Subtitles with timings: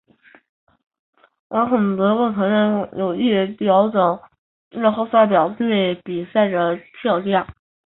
[1.49, 4.19] 梁孔德更承认有意调整
[4.71, 7.45] 日后代表队比赛的票价。